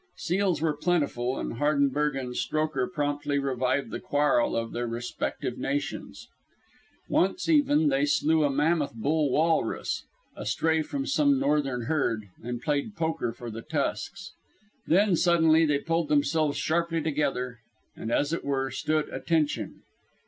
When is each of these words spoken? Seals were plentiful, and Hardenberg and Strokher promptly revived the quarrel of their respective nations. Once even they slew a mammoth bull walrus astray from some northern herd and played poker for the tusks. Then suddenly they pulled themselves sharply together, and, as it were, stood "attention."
Seals 0.17 0.63
were 0.63 0.75
plentiful, 0.75 1.37
and 1.39 1.57
Hardenberg 1.59 2.15
and 2.15 2.35
Strokher 2.35 2.87
promptly 2.91 3.37
revived 3.37 3.91
the 3.91 3.99
quarrel 3.99 4.55
of 4.55 4.71
their 4.71 4.87
respective 4.87 5.59
nations. 5.59 6.27
Once 7.07 7.47
even 7.47 7.89
they 7.89 8.05
slew 8.05 8.43
a 8.43 8.49
mammoth 8.49 8.95
bull 8.95 9.29
walrus 9.29 10.03
astray 10.35 10.81
from 10.81 11.05
some 11.05 11.39
northern 11.39 11.83
herd 11.83 12.23
and 12.41 12.63
played 12.63 12.95
poker 12.95 13.31
for 13.31 13.51
the 13.51 13.61
tusks. 13.61 14.31
Then 14.87 15.15
suddenly 15.15 15.67
they 15.67 15.77
pulled 15.77 16.07
themselves 16.09 16.57
sharply 16.57 17.03
together, 17.03 17.59
and, 17.95 18.11
as 18.11 18.33
it 18.33 18.43
were, 18.43 18.71
stood 18.71 19.07
"attention." 19.09 19.83